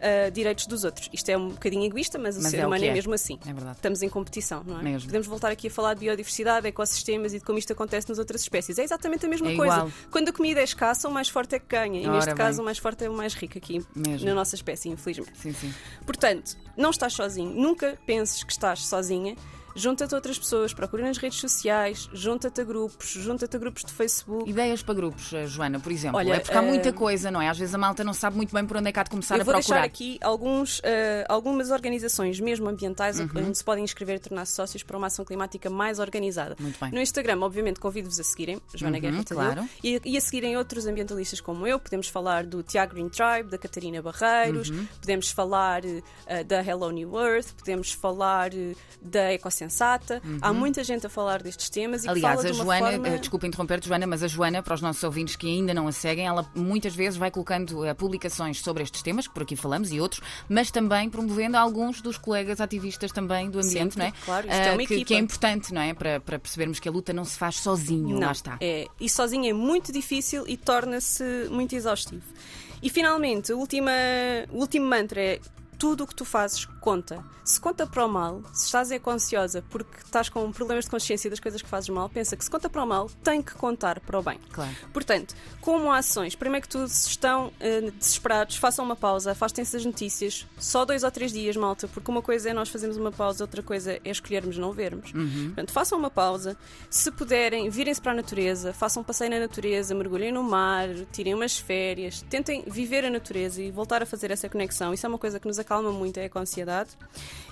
ah, 0.00 0.28
direitos 0.30 0.66
dos 0.66 0.84
outros. 0.84 1.08
Isto 1.12 1.30
é 1.30 1.38
um 1.38 1.48
bocadinho 1.48 1.82
egoísta, 1.84 2.18
mas 2.18 2.36
o 2.36 2.42
Mas 2.42 2.50
ser 2.50 2.58
é 2.58 2.64
o 2.64 2.66
humano 2.66 2.82
que 2.82 2.88
é 2.88 2.90
é. 2.90 2.94
mesmo 2.94 3.14
assim. 3.14 3.38
É 3.46 3.52
verdade. 3.52 3.76
Estamos 3.76 4.02
em 4.02 4.08
competição, 4.10 4.62
não 4.64 4.78
é? 4.78 4.82
Mesmo. 4.82 5.06
Podemos 5.08 5.26
voltar 5.26 5.50
aqui 5.50 5.68
a 5.68 5.70
falar 5.70 5.94
de 5.94 6.00
biodiversidade, 6.00 6.66
ecossistemas 6.66 7.32
e 7.32 7.38
de 7.38 7.44
como 7.44 7.58
isto 7.58 7.72
acontece 7.72 8.06
nas 8.08 8.18
outras 8.18 8.42
espécies. 8.42 8.78
É 8.78 8.84
exatamente 8.84 9.24
a 9.24 9.28
mesma 9.28 9.50
É 9.50 9.56
coisa. 9.56 9.74
igual. 9.74 9.90
Quando 10.10 10.28
a 10.28 10.32
comida 10.34 10.60
é 10.60 10.64
escassa, 10.64 11.08
o 11.08 11.10
mais 11.10 11.30
forte 11.30 11.54
é 11.54 11.58
que 11.58 11.66
ganha. 11.66 11.98
E 12.00 12.04
Ora 12.06 12.12
neste 12.16 12.26
bem. 12.28 12.36
caso, 12.36 12.60
o 12.60 12.64
mais 12.64 12.76
forte 12.78 13.04
é 13.04 13.08
o 13.10 13.14
mais 13.14 13.32
rico 13.34 13.56
aqui 13.56 13.82
Mesmo. 13.94 14.28
na 14.28 14.34
nossa 14.34 14.54
espécie, 14.54 14.85
infelizmente. 14.88 15.38
Sim, 15.38 15.52
sim. 15.52 15.74
Portanto, 16.04 16.56
não 16.76 16.90
estás 16.90 17.12
sozinho. 17.12 17.50
Nunca 17.50 17.98
penses 18.06 18.42
que 18.44 18.52
estás 18.52 18.86
sozinha. 18.86 19.36
Junta-te 19.76 20.14
a 20.14 20.16
outras 20.16 20.38
pessoas, 20.38 20.72
procura 20.72 21.04
nas 21.04 21.18
redes 21.18 21.38
sociais, 21.38 22.08
junta-te 22.12 22.60
a 22.60 22.64
grupos, 22.64 23.08
junta-te 23.10 23.54
a 23.56 23.58
grupos 23.58 23.84
de 23.84 23.92
Facebook. 23.92 24.48
Ideias 24.48 24.82
para 24.82 24.94
grupos, 24.94 25.32
eh, 25.34 25.46
Joana, 25.46 25.78
por 25.78 25.92
exemplo. 25.92 26.16
Olha, 26.18 26.34
é 26.34 26.40
porque 26.40 26.56
há 26.56 26.62
muita 26.62 26.88
eh, 26.88 26.92
coisa, 26.92 27.30
não 27.30 27.42
é? 27.42 27.48
Às 27.48 27.58
vezes 27.58 27.74
a 27.74 27.78
malta 27.78 28.02
não 28.02 28.14
sabe 28.14 28.36
muito 28.36 28.54
bem 28.54 28.64
por 28.66 28.78
onde 28.78 28.88
é 28.88 28.92
que 28.92 28.98
há 28.98 29.02
de 29.02 29.10
começar 29.10 29.36
Eu 29.36 29.42
a 29.42 29.44
vou 29.44 29.52
procurar. 29.54 29.76
deixar 29.82 29.86
aqui 29.86 30.18
alguns, 30.22 30.80
eh, 30.82 31.26
algumas 31.28 31.70
organizações, 31.70 32.40
mesmo 32.40 32.68
ambientais, 32.68 33.20
Uhum. 33.20 33.28
onde 33.36 33.58
se 33.58 33.62
podem 33.64 33.84
inscrever 33.84 34.16
e 34.16 34.18
tornar-se 34.18 34.54
sócios 34.54 34.82
para 34.82 34.96
uma 34.96 35.08
ação 35.08 35.24
climática 35.24 35.68
mais 35.68 35.98
organizada. 35.98 36.56
Muito 36.58 36.80
bem. 36.80 36.90
No 36.90 37.00
Instagram, 37.00 37.38
obviamente, 37.42 37.78
convido-vos 37.78 38.18
a 38.18 38.24
seguirem, 38.24 38.60
Joana 38.74 38.96
Uhum, 38.96 39.02
Guerra 39.02 39.24
claro. 39.24 39.68
e, 39.84 40.00
e 40.04 40.16
a 40.16 40.20
seguirem 40.22 40.56
outros 40.56 40.86
ambientalistas 40.86 41.40
como 41.40 41.66
eu. 41.66 41.78
Podemos 41.78 42.08
falar 42.08 42.46
do 42.46 42.62
Tiago 42.62 42.94
Green 42.94 43.10
Tribe, 43.10 43.50
da 43.50 43.58
Catarina 43.58 44.00
Barreiros, 44.00 44.70
Uhum. 44.70 44.86
podemos 45.00 45.30
falar 45.30 45.82
eh, 45.84 46.44
da 46.44 46.62
Hello 46.62 46.90
New 46.90 47.14
Earth, 47.20 47.52
podemos 47.58 47.92
falar 47.92 48.54
eh, 48.54 48.74
da 49.02 49.32
Ecosensata. 49.66 50.22
Há 50.40 50.52
muita 50.52 50.82
gente 50.84 51.06
a 51.06 51.10
falar 51.10 51.42
destes 51.42 51.68
temas 51.68 52.04
e 52.04 52.06
Uhum. 52.06 52.12
Aliás, 52.12 52.44
a 52.44 52.52
Joana, 52.52 52.90
forma... 52.92 53.08
eh, 53.08 53.18
desculpa 53.18 53.46
interromper-te, 53.46 53.88
Joana, 53.88 54.06
mas 54.06 54.22
a 54.22 54.28
Joana, 54.28 54.62
para 54.62 54.74
os 54.74 54.80
nossos 54.80 55.02
ouvintes 55.02 55.36
que 55.36 55.46
ainda 55.46 55.74
não 55.74 55.86
a 55.88 55.92
seguem, 55.92 56.26
ela 56.26 56.48
muitas 56.54 56.94
vezes 56.94 57.16
vai 57.18 57.30
colocando 57.30 57.84
eh, 57.84 57.92
publicações 57.94 58.60
sobre 58.60 58.82
estes 58.82 59.02
temas, 59.02 59.26
que 59.26 59.34
por 59.34 59.42
aqui 59.42 59.56
falamos, 59.56 59.90
e 59.92 60.00
outros, 60.00 60.22
mas 60.48 60.70
também 60.70 61.10
promovendo 61.10 61.56
alguns 61.56 62.00
dos 62.00 62.16
colegas 62.16 62.60
ativistas 62.60 63.12
também 63.12 63.50
do 63.50 63.58
ambiente, 63.58 63.94
Sempre, 63.94 63.98
não 63.98 64.06
é? 64.06 64.12
claro, 64.24 64.46
isto 64.46 64.56
é 64.58 64.66
Eh, 64.68 64.72
uma 64.72 64.78
que, 64.78 64.94
equipa. 64.94 65.04
que 65.08 65.14
é 65.14 65.18
importante, 65.18 65.74
não 65.74 65.80
é? 65.82 65.92
Para, 65.94 66.20
para 66.20 66.38
percebermos 66.38 66.78
que 66.80 66.88
a 66.88 66.92
luta 66.92 67.12
não 67.12 67.24
se 67.24 67.36
faz 67.36 67.56
sozinho, 67.56 68.18
Não, 68.18 68.26
lá 68.26 68.32
está. 68.32 68.56
É, 68.60 68.86
e 69.00 69.08
sozinho 69.08 69.48
é 69.50 69.52
muito 69.52 69.92
difícil 69.92 70.44
e 70.46 70.56
torna-se 70.56 71.24
muito 71.50 71.74
exaustivo. 71.74 72.22
E 72.82 72.90
finalmente, 72.90 73.52
o 73.52 73.58
último 73.58 74.86
mantra 74.86 75.20
é 75.20 75.40
tudo 75.78 76.04
o 76.04 76.06
que 76.06 76.14
tu 76.14 76.24
fazes 76.24 76.64
conta. 76.86 77.24
Se 77.44 77.60
conta 77.60 77.86
para 77.86 78.04
o 78.04 78.08
mal, 78.08 78.42
se 78.52 78.66
estás 78.66 78.90
eco-ansiosa 78.90 79.62
porque 79.70 79.98
estás 80.04 80.28
com 80.28 80.50
problemas 80.52 80.84
de 80.84 80.90
consciência 80.90 81.28
das 81.30 81.40
coisas 81.40 81.62
que 81.62 81.68
fazes 81.68 81.88
mal, 81.88 82.08
pensa 82.08 82.36
que 82.36 82.44
se 82.44 82.50
conta 82.50 82.68
para 82.68 82.82
o 82.82 82.86
mal, 82.86 83.08
tem 83.22 83.42
que 83.42 83.54
contar 83.54 84.00
para 84.00 84.18
o 84.18 84.22
bem. 84.22 84.38
Claro. 84.52 84.70
Portanto, 84.92 85.34
como 85.60 85.92
ações, 85.92 86.34
primeiro 86.34 86.66
que 86.66 86.68
tudo, 86.68 86.88
se 86.88 87.08
estão 87.08 87.52
eh, 87.60 87.90
desesperados, 87.90 88.56
façam 88.56 88.84
uma 88.84 88.96
pausa, 88.96 89.32
afastem-se 89.32 89.72
das 89.72 89.84
notícias, 89.84 90.46
só 90.58 90.84
dois 90.84 91.02
ou 91.02 91.10
três 91.10 91.32
dias, 91.32 91.56
malta, 91.56 91.88
porque 91.88 92.10
uma 92.10 92.22
coisa 92.22 92.50
é 92.50 92.52
nós 92.52 92.68
fazermos 92.68 92.96
uma 92.96 93.12
pausa, 93.12 93.44
outra 93.44 93.62
coisa 93.62 93.92
é 93.92 94.10
escolhermos 94.10 94.58
não 94.58 94.72
vermos. 94.72 95.12
Portanto, 95.46 95.72
façam 95.72 95.98
uma 95.98 96.10
pausa, 96.10 96.56
se 96.90 97.10
puderem, 97.10 97.68
virem-se 97.68 98.00
para 98.00 98.12
a 98.12 98.14
natureza, 98.14 98.72
façam 98.72 99.02
um 99.02 99.04
passeio 99.04 99.30
na 99.30 99.40
natureza, 99.40 99.94
mergulhem 99.94 100.32
no 100.32 100.42
mar, 100.42 100.88
tirem 101.12 101.34
umas 101.34 101.58
férias, 101.58 102.22
tentem 102.22 102.64
viver 102.66 103.04
a 103.04 103.10
natureza 103.10 103.62
e 103.62 103.70
voltar 103.70 104.02
a 104.02 104.06
fazer 104.06 104.30
essa 104.30 104.48
conexão. 104.48 104.92
Isso 104.94 105.06
é 105.06 105.08
uma 105.08 105.18
coisa 105.18 105.38
que 105.38 105.46
nos 105.46 105.58
acalma 105.66 105.90
muito, 105.90 106.18
é 106.18 106.28
com 106.28 106.38
a 106.38 106.42
ansiedade. 106.42 106.90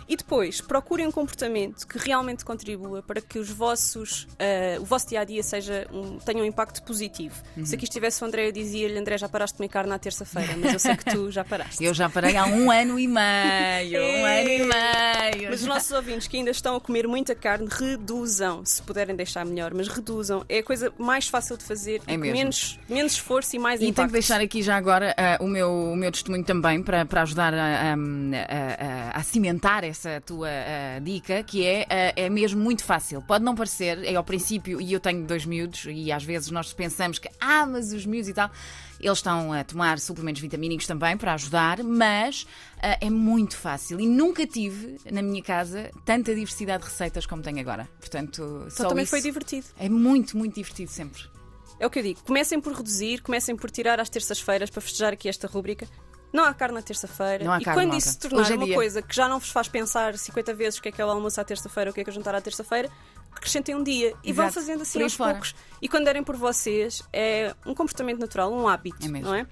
E 0.08 0.16
depois, 0.16 0.60
procurem 0.60 1.06
um 1.06 1.10
comportamento 1.10 1.86
que 1.86 1.98
realmente 1.98 2.44
contribua 2.44 3.02
para 3.02 3.20
que 3.20 3.38
os 3.38 3.48
vossos, 3.50 4.26
eh, 4.38 4.76
o 4.80 4.84
vosso 4.84 5.08
dia 5.08 5.20
a 5.20 5.24
dia 5.24 5.42
seja 5.42 5.86
um, 5.92 6.18
tenha 6.18 6.42
um 6.42 6.44
impacto 6.46 6.82
positivo. 6.82 7.34
Se 7.64 7.74
aqui 7.74 7.84
estivesse 7.84 8.22
o 8.22 8.26
André, 8.26 8.48
eu 8.48 8.52
dizia-lhe: 8.52 8.98
André, 8.98 9.16
já 9.18 9.28
paraste 9.28 9.54
de 9.54 9.58
comer 9.58 9.68
carne 9.68 9.90
na 9.90 9.98
terça-feira, 9.98 10.54
mas 10.56 10.72
eu 10.74 10.78
sei 10.78 10.96
que 10.96 11.04
tu 11.06 11.30
já 11.30 11.44
paraste. 11.44 11.82
Eu 11.82 11.94
já 11.94 12.08
parei 12.10 12.36
há 12.36 12.44
um 12.46 12.70
ano 12.70 12.98
e 12.98 13.06
meio. 13.08 14.00
Um 14.02 14.24
ano 14.24 14.48
e 14.48 14.58
meio. 15.38 15.50
Mas 15.50 15.60
os 15.62 15.66
nossos 15.66 15.90
ouvintes 15.92 16.26
que 16.28 16.36
ainda 16.36 16.50
estão 16.50 16.76
a 16.76 16.80
comer 16.80 17.06
muita 17.08 17.34
carne, 17.34 17.66
reduzam, 17.70 18.64
se 18.64 18.82
puderem 18.82 19.14
deixar 19.16 19.44
melhor, 19.46 19.72
mas 19.72 19.88
reduzam. 19.88 20.44
É 20.48 20.58
a 20.58 20.62
coisa 20.62 20.92
mais 20.98 21.28
fácil 21.28 21.56
de 21.56 21.64
fazer 21.64 22.02
É 22.06 22.16
menos, 22.16 22.78
menos 22.88 23.12
esforço 23.12 23.56
e 23.56 23.58
mais 23.58 23.76
E 23.76 23.80
tenho 23.80 23.90
impacto. 23.92 24.08
que 24.08 24.12
deixar 24.12 24.40
aqui 24.40 24.62
já 24.62 24.76
agora 24.76 25.14
ah, 25.16 25.38
o, 25.40 25.46
meu, 25.46 25.70
o 25.92 25.96
meu 25.96 26.12
testemunho 26.12 26.44
também 26.44 26.82
para, 26.82 27.04
para 27.06 27.22
ajudar 27.22 27.54
a, 27.54 27.94
a- 27.94 29.14
a- 29.14 29.18
a 29.18 29.22
cimentar 29.22 29.84
essa 29.84 29.93
tua 30.20 30.48
ah, 30.48 30.98
dica, 31.00 31.42
que 31.42 31.64
é, 31.64 31.86
ah, 31.88 32.12
é 32.16 32.28
mesmo 32.28 32.60
muito 32.62 32.84
fácil. 32.84 33.22
Pode 33.22 33.44
não 33.44 33.54
parecer, 33.54 34.04
é 34.04 34.14
ao 34.14 34.24
princípio, 34.24 34.80
e 34.80 34.92
eu 34.92 35.00
tenho 35.00 35.26
dois 35.26 35.44
miúdos, 35.44 35.86
e 35.88 36.10
às 36.10 36.24
vezes 36.24 36.50
nós 36.50 36.72
pensamos 36.72 37.18
que, 37.18 37.28
ah, 37.40 37.66
mas 37.66 37.92
os 37.92 38.06
miúdos 38.06 38.28
e 38.28 38.34
tal. 38.34 38.50
Eles 39.00 39.18
estão 39.18 39.52
a 39.52 39.62
tomar 39.62 39.98
suplementos 39.98 40.40
vitamínicos 40.40 40.86
também 40.86 41.16
para 41.16 41.34
ajudar, 41.34 41.82
mas 41.82 42.46
ah, 42.80 42.96
é 43.00 43.10
muito 43.10 43.56
fácil 43.56 44.00
e 44.00 44.06
nunca 44.06 44.46
tive 44.46 44.98
na 45.10 45.20
minha 45.20 45.42
casa 45.42 45.90
tanta 46.04 46.34
diversidade 46.34 46.84
de 46.84 46.90
receitas 46.90 47.26
como 47.26 47.42
tenho 47.42 47.60
agora. 47.60 47.88
Portanto, 47.98 48.42
Então 48.66 48.70
só 48.70 48.88
também 48.88 49.04
foi 49.04 49.20
divertido. 49.20 49.66
é 49.78 49.88
muito, 49.88 50.36
muito 50.38 50.54
divertido 50.54 50.90
sempre. 50.90 51.22
É 51.78 51.86
o 51.86 51.90
que 51.90 51.98
eu 51.98 52.02
digo. 52.02 52.20
Comecem 52.24 52.60
por 52.60 52.72
reduzir, 52.72 53.20
comecem 53.20 53.56
por 53.56 53.70
tirar 53.70 53.98
às 54.00 54.08
terças-feiras 54.08 54.70
para 54.70 54.80
festejar 54.80 55.12
aqui 55.12 55.28
esta 55.28 55.46
rúbrica. 55.46 55.86
Não 56.34 56.44
há 56.44 56.52
carne 56.52 56.74
na 56.74 56.82
terça-feira. 56.82 57.44
E 57.44 57.46
carne, 57.46 57.64
quando 57.64 57.88
malta. 57.90 57.96
isso 57.96 58.08
se 58.10 58.18
tornar 58.18 58.50
é 58.50 58.54
uma 58.56 58.64
dia. 58.66 58.74
coisa 58.74 59.00
que 59.00 59.14
já 59.14 59.28
não 59.28 59.38
vos 59.38 59.50
faz 59.50 59.68
pensar 59.68 60.18
50 60.18 60.52
vezes 60.52 60.78
o 60.78 60.82
que 60.82 60.88
é 60.88 60.92
que 60.92 61.00
é 61.00 61.06
o 61.06 61.08
almoço 61.08 61.40
à 61.40 61.44
terça-feira, 61.44 61.90
o 61.90 61.94
que 61.94 62.00
é 62.00 62.04
que 62.04 62.10
é 62.10 62.12
o 62.12 62.14
jantar 62.14 62.34
à 62.34 62.40
terça-feira, 62.40 62.90
acrescentem 63.32 63.74
um 63.74 63.82
dia 63.84 64.14
e 64.24 64.32
vão 64.32 64.44
Exato. 64.46 64.60
fazendo 64.60 64.82
assim 64.82 64.98
Por 64.98 65.04
aos 65.04 65.14
fora. 65.14 65.30
poucos. 65.34 65.54
E 65.80 65.88
quando 65.88 66.04
derem 66.06 66.24
por 66.24 66.36
vocês, 66.36 67.02
é 67.12 67.54
um 67.64 67.72
comportamento 67.74 68.18
natural, 68.18 68.52
um 68.52 68.66
hábito, 68.66 69.06
É 69.06 69.08
não 69.08 69.32
é? 69.34 69.46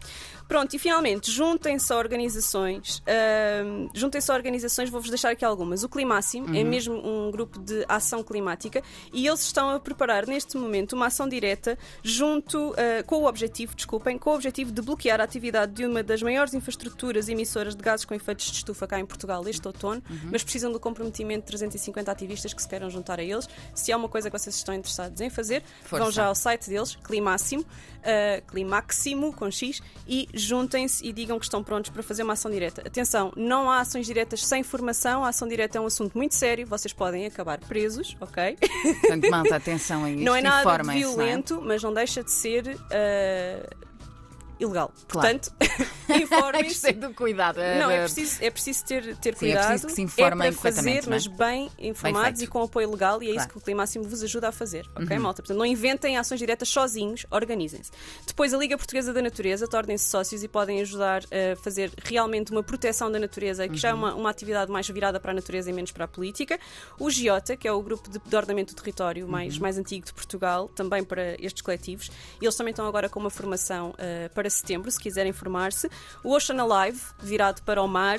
Pronto, 0.52 0.74
e 0.74 0.78
finalmente, 0.78 1.30
juntem-se 1.30 1.90
a 1.92 1.96
organizações. 1.96 3.02
ahm, 3.06 3.88
juntem-se 3.94 4.30
a 4.30 4.34
organizações, 4.34 4.90
vou-vos 4.90 5.08
deixar 5.08 5.30
aqui 5.30 5.44
algumas. 5.46 5.82
O 5.82 5.88
Climáximo 5.88 6.48
Uhum. 6.48 6.54
é 6.54 6.62
mesmo 6.62 6.94
um 6.94 7.30
grupo 7.30 7.58
de 7.58 7.84
ação 7.88 8.22
climática 8.22 8.82
e 9.14 9.26
eles 9.26 9.40
estão 9.40 9.70
a 9.70 9.80
preparar 9.80 10.26
neste 10.26 10.58
momento 10.58 10.92
uma 10.92 11.06
ação 11.06 11.26
direta 11.26 11.78
junto 12.02 12.74
ah, 12.76 13.02
com 13.04 13.16
o 13.22 13.26
objetivo, 13.26 13.74
desculpem, 13.74 14.18
com 14.18 14.28
o 14.30 14.34
objetivo 14.34 14.70
de 14.70 14.82
bloquear 14.82 15.20
a 15.22 15.24
atividade 15.24 15.72
de 15.72 15.86
uma 15.86 16.02
das 16.02 16.22
maiores 16.22 16.52
infraestruturas 16.52 17.30
emissoras 17.30 17.74
de 17.74 17.82
gases 17.82 18.04
com 18.04 18.14
efeitos 18.14 18.46
de 18.50 18.52
estufa 18.58 18.86
cá 18.86 19.00
em 19.00 19.06
Portugal 19.06 19.42
este 19.48 19.66
outono, 19.66 20.02
Uhum. 20.10 20.28
mas 20.32 20.42
precisam 20.42 20.70
do 20.70 20.78
comprometimento 20.78 21.40
de 21.40 21.46
350 21.46 22.12
ativistas 22.12 22.52
que 22.52 22.60
se 22.60 22.68
queiram 22.68 22.90
juntar 22.90 23.18
a 23.18 23.22
eles. 23.22 23.48
Se 23.74 23.90
há 23.90 23.96
uma 23.96 24.08
coisa 24.08 24.30
que 24.30 24.38
vocês 24.38 24.54
estão 24.54 24.74
interessados 24.74 25.18
em 25.22 25.30
fazer, 25.30 25.62
Força. 25.84 26.04
vão 26.04 26.12
já 26.12 26.26
ao 26.26 26.34
site 26.34 26.68
deles, 26.68 26.94
Climáximo, 26.96 27.62
uh, 27.62 28.46
Climáximo 28.46 29.32
com 29.32 29.50
X, 29.50 29.80
e 30.06 30.28
juntem-se 30.42 31.06
e 31.06 31.12
digam 31.12 31.38
que 31.38 31.44
estão 31.44 31.62
prontos 31.62 31.90
para 31.90 32.02
fazer 32.02 32.22
uma 32.22 32.32
ação 32.34 32.50
direta. 32.50 32.82
Atenção, 32.86 33.32
não 33.36 33.70
há 33.70 33.80
ações 33.80 34.06
diretas 34.06 34.44
sem 34.44 34.62
formação, 34.62 35.24
a 35.24 35.28
ação 35.28 35.48
direta 35.48 35.78
é 35.78 35.80
um 35.80 35.86
assunto 35.86 36.16
muito 36.16 36.34
sério, 36.34 36.66
vocês 36.66 36.92
podem 36.92 37.26
acabar 37.26 37.58
presos, 37.58 38.16
ok? 38.20 38.56
Portanto, 39.00 39.30
malta, 39.30 39.56
atenção 39.56 40.04
a 40.04 40.10
isto. 40.10 40.24
não 40.24 40.34
é 40.34 40.42
nada 40.42 40.56
de 40.56 40.62
informem-se, 40.62 41.02
não 41.04 41.12
é? 41.12 41.16
violento, 41.16 41.62
mas 41.62 41.82
não 41.82 41.92
deixa 41.92 42.22
de 42.22 42.30
ser 42.30 42.66
uh, 42.66 43.91
ilegal. 44.62 44.92
Claro. 45.08 45.38
Portanto, 45.40 45.52
informem-se. 46.22 46.92
Do 46.92 47.12
cuidado. 47.14 47.56
Não, 47.78 47.90
é 47.90 47.96
eh, 47.98 48.00
preciso, 48.02 48.44
é 48.44 48.50
preciso 48.50 48.84
ter, 48.84 49.16
ter 49.16 49.36
Sim, 49.36 49.46
é 49.46 49.52
cuidado. 49.52 49.66
preciso 49.66 49.86
que 49.88 49.92
se 49.94 50.02
informem 50.02 50.48
é 50.48 50.52
para 50.52 50.60
fazer, 50.72 51.04
é? 51.04 51.08
mas 51.08 51.26
bem 51.26 51.70
informados 51.78 52.38
feito. 52.40 52.44
e 52.44 52.46
com 52.52 52.62
apoio 52.62 52.90
legal, 52.90 53.22
e 53.22 53.26
é 53.26 53.30
isso 53.30 53.34
Claro. 53.36 53.48
Uhum. 53.48 53.52
que 53.52 53.58
o 53.58 53.60
Climáximo 53.62 54.04
vos 54.04 54.22
ajuda 54.22 54.48
a 54.48 54.52
fazer, 54.52 54.86
ok, 54.94 55.18
malta? 55.18 55.42
Portanto, 55.42 55.56
não 55.58 55.66
inventem 55.66 56.16
ações 56.16 56.38
diretas 56.38 56.68
sozinhos, 56.68 57.26
organizem-se. 57.30 57.90
Depois, 58.26 58.52
a 58.54 58.56
Liga 58.58 58.76
Portuguesa 58.76 59.12
da 59.12 59.22
Natureza, 59.22 59.66
tornem-se 59.66 60.04
sócios 60.08 60.42
e 60.42 60.48
podem 60.48 60.80
ajudar 60.80 61.22
a 61.24 61.56
fazer 61.56 61.90
realmente 62.04 62.52
uma 62.52 62.62
proteção 62.62 63.10
da 63.10 63.18
natureza, 63.18 63.68
que 63.68 63.76
já 63.76 63.88
é 63.90 63.92
Uhum. 63.92 63.98
uma, 63.98 64.14
uma 64.14 64.30
atividade 64.30 64.70
mais 64.70 64.86
virada 64.88 65.18
para 65.20 65.32
a 65.32 65.34
natureza 65.34 65.70
e 65.70 65.72
menos 65.72 65.90
para 65.92 66.04
a 66.04 66.08
política. 66.08 66.58
O 66.98 67.10
Giota, 67.10 67.56
que 67.56 67.66
é 67.68 67.72
o 67.72 67.82
grupo 67.82 68.08
de, 68.10 68.18
de 68.18 68.36
ordenamento 68.36 68.74
do 68.74 68.76
território 68.76 69.26
mais, 69.28 69.54
Uhum. 69.56 69.62
mais 69.62 69.78
antigo 69.78 70.06
de 70.06 70.12
Portugal, 70.12 70.68
também 70.68 71.02
para 71.04 71.34
estes 71.42 71.62
coletivos. 71.62 72.10
E 72.40 72.44
eles 72.44 72.54
também 72.56 72.70
estão 72.70 72.86
agora 72.86 73.08
com 73.08 73.18
uma 73.20 73.30
formação 73.30 73.94
eh, 73.98 74.28
para 74.34 74.48
setembro, 74.52 74.90
se 74.90 74.98
quiserem 74.98 75.32
formar-se. 75.32 75.88
O 76.22 76.34
Ocean 76.34 76.62
Alive, 76.62 77.00
virado 77.20 77.62
para 77.62 77.82
o 77.82 77.88
mar. 77.88 78.18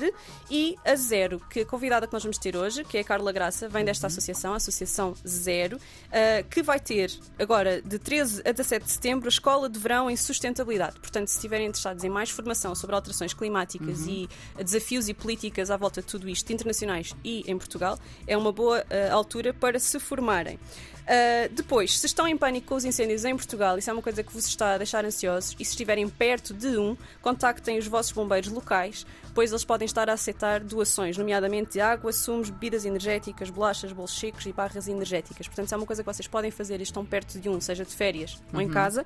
E 0.50 0.76
a 0.84 0.94
Zero, 0.96 1.40
que 1.50 1.60
a 1.60 1.66
convidada 1.66 2.06
que 2.06 2.12
nós 2.12 2.22
vamos 2.22 2.38
ter 2.38 2.56
hoje, 2.56 2.84
que 2.84 2.98
é 2.98 3.00
a 3.00 3.04
Carla 3.04 3.32
Graça, 3.32 3.68
vem 3.68 3.84
desta 3.84 4.06
associação, 4.06 4.52
a 4.52 4.56
Associação 4.56 5.14
Zero, 5.26 5.78
eh, 6.10 6.42
que 6.42 6.62
vai 6.62 6.78
ter 6.78 7.10
agora 7.38 7.80
de 7.80 7.98
13 7.98 8.42
a 8.44 8.52
17 8.52 8.84
de 8.84 8.92
setembro 8.92 9.26
a 9.26 9.28
Escola 9.28 9.68
de 9.68 9.78
Verão 9.78 10.10
em 10.10 10.16
Sustentabilidade. 10.16 10.98
Portanto, 11.00 11.28
se 11.28 11.36
estiverem 11.36 11.66
interessados 11.66 12.04
em 12.04 12.08
mais 12.08 12.30
formação 12.30 12.74
sobre 12.74 12.94
alterações 12.94 13.32
climáticas 13.32 14.06
e 14.06 14.28
desafios 14.56 15.08
e 15.08 15.14
políticas 15.14 15.70
à 15.70 15.76
volta 15.76 16.00
de 16.00 16.06
tudo 16.06 16.28
isto, 16.28 16.52
internacionais 16.52 17.14
e 17.24 17.44
em 17.50 17.56
Portugal, 17.56 17.98
é 18.26 18.36
uma 18.36 18.52
boa 18.52 18.84
eh, 18.90 19.08
altura 19.10 19.52
para 19.52 19.78
se 19.78 19.98
formarem. 19.98 20.58
Uh, 21.04 21.52
depois, 21.52 21.98
se 21.98 22.06
estão 22.06 22.26
em 22.26 22.34
pânico 22.34 22.68
com 22.68 22.76
os 22.76 22.84
incêndios 22.84 23.26
em 23.26 23.36
Portugal, 23.36 23.76
isso 23.76 23.90
é 23.90 23.92
uma 23.92 24.00
coisa 24.00 24.22
que 24.22 24.32
vos 24.32 24.46
está 24.46 24.74
a 24.74 24.78
deixar 24.78 25.04
ansiosos, 25.04 25.54
e 25.58 25.64
se 25.64 25.72
estiverem 25.72 26.08
perto 26.18 26.54
de 26.54 26.76
um, 26.78 26.96
contactem 27.20 27.78
os 27.78 27.86
vossos 27.86 28.12
bombeiros 28.12 28.50
locais, 28.50 29.06
pois 29.34 29.50
eles 29.50 29.64
podem 29.64 29.86
estar 29.86 30.08
a 30.08 30.12
aceitar 30.12 30.60
doações, 30.60 31.16
nomeadamente 31.16 31.72
de 31.72 31.80
água, 31.80 32.12
sumos, 32.12 32.50
bebidas 32.50 32.84
energéticas, 32.84 33.50
bolachas, 33.50 33.92
bolos 33.92 34.18
secos 34.18 34.46
e 34.46 34.52
barras 34.52 34.88
energéticas. 34.88 35.46
Portanto, 35.46 35.66
isso 35.66 35.74
é 35.74 35.78
uma 35.78 35.86
coisa 35.86 36.02
que 36.02 36.12
vocês 36.12 36.28
podem 36.28 36.50
fazer 36.50 36.80
e 36.80 36.82
estão 36.82 37.04
perto 37.04 37.38
de 37.40 37.48
um, 37.48 37.60
seja 37.60 37.84
de 37.84 37.94
férias 37.94 38.40
ou 38.52 38.60
em 38.60 38.68
casa. 38.68 39.04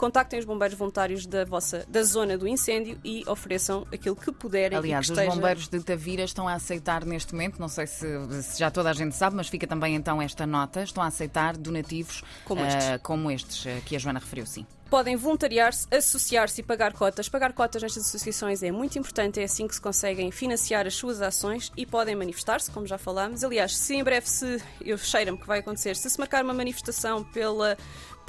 Contactem 0.00 0.38
os 0.38 0.46
bombeiros 0.46 0.78
voluntários 0.78 1.26
da 1.26 1.44
vossa 1.44 1.84
da 1.86 2.02
zona 2.02 2.38
do 2.38 2.48
incêndio 2.48 2.98
e 3.04 3.22
ofereçam 3.28 3.86
aquilo 3.92 4.16
que 4.16 4.32
puderem. 4.32 4.78
Aliás, 4.78 5.04
que 5.06 5.12
os 5.12 5.18
esteja- 5.18 5.36
bombeiros 5.36 5.68
de 5.68 5.78
Tavira 5.80 6.22
estão 6.24 6.48
a 6.48 6.54
aceitar 6.54 7.04
neste 7.04 7.34
momento, 7.34 7.58
não 7.60 7.68
sei 7.68 7.86
se, 7.86 8.06
se 8.42 8.58
já 8.58 8.70
toda 8.70 8.88
a 8.88 8.94
gente 8.94 9.14
sabe, 9.14 9.36
mas 9.36 9.48
fica 9.48 9.66
também 9.66 9.94
então 9.94 10.22
esta 10.22 10.46
nota, 10.46 10.82
estão 10.82 11.02
a 11.02 11.06
aceitar 11.08 11.54
donativos 11.54 12.24
Como 12.46 12.64
estes. 12.64 13.02
como 13.02 13.30
estes 13.30 13.66
ah, 13.66 13.78
que 13.84 13.94
a 13.94 13.98
Joana 13.98 14.20
referiu, 14.20 14.46
sim. 14.46 14.66
Podem 14.88 15.14
voluntariar-se, 15.14 15.86
associar-se 15.94 16.62
e 16.62 16.64
pagar 16.64 16.92
cotas. 16.94 17.28
Pagar 17.28 17.52
cotas 17.52 17.80
nestas 17.80 18.06
associações 18.06 18.60
é 18.60 18.72
muito 18.72 18.98
importante, 18.98 19.38
é 19.38 19.44
assim 19.44 19.68
que 19.68 19.74
se 19.76 19.80
conseguem 19.80 20.32
financiar 20.32 20.84
as 20.84 20.96
suas 20.96 21.22
ações 21.22 21.70
e 21.76 21.86
podem 21.86 22.16
manifestar-se, 22.16 22.70
como 22.72 22.86
já 22.88 22.98
falámos. 22.98 23.44
Aliás, 23.44 23.76
se 23.76 23.94
em 23.94 24.02
breve 24.02 24.28
se, 24.28 24.60
eu 24.80 24.98
cheiro-me 24.98 25.38
que 25.38 25.46
vai 25.46 25.60
acontecer, 25.60 25.94
se 25.94 26.10
se 26.10 26.18
marcar 26.18 26.42
uma 26.42 26.52
manifestação 26.54 27.22
pela, 27.22 27.78